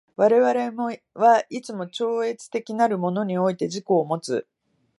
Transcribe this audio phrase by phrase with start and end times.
[0.15, 4.47] 我々はいつも超越的なるものにおいて自己をもつ。